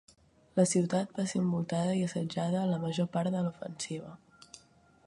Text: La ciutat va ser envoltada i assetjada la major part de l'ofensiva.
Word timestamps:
La 0.59 0.63
ciutat 0.69 1.13
va 1.17 1.25
ser 1.33 1.41
envoltada 1.41 1.91
i 1.99 2.01
assetjada 2.07 2.65
la 2.73 2.81
major 2.87 3.13
part 3.19 3.35
de 3.37 3.45
l'ofensiva. 3.49 4.15